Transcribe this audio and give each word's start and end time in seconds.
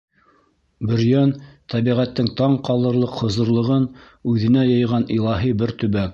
Бөрйән— 0.91 1.33
тәбиғәттең 1.73 2.31
таң 2.41 2.57
ҡалырлыҡ 2.69 3.13
хозурлығын 3.21 3.87
үҙенә 4.35 4.67
йыйған 4.73 5.09
илаһи 5.19 5.55
бер 5.63 5.79
төбәк. 5.85 6.09